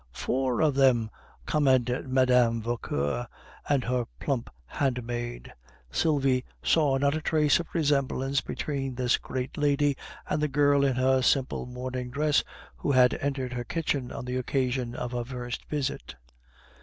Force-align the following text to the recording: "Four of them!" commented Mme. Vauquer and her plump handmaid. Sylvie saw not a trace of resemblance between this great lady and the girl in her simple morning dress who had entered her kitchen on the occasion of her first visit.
"Four 0.13 0.61
of 0.63 0.73
them!" 0.73 1.11
commented 1.45 2.07
Mme. 2.09 2.59
Vauquer 2.59 3.27
and 3.69 3.83
her 3.83 4.05
plump 4.19 4.49
handmaid. 4.65 5.53
Sylvie 5.91 6.43
saw 6.63 6.97
not 6.97 7.13
a 7.13 7.21
trace 7.21 7.59
of 7.59 7.67
resemblance 7.71 8.41
between 8.41 8.95
this 8.95 9.19
great 9.19 9.57
lady 9.59 9.95
and 10.27 10.41
the 10.41 10.47
girl 10.47 10.83
in 10.83 10.95
her 10.95 11.21
simple 11.21 11.67
morning 11.67 12.09
dress 12.09 12.43
who 12.77 12.93
had 12.93 13.13
entered 13.21 13.53
her 13.53 13.63
kitchen 13.63 14.11
on 14.11 14.25
the 14.25 14.37
occasion 14.37 14.95
of 14.95 15.11
her 15.11 15.23
first 15.23 15.65
visit. 15.69 16.15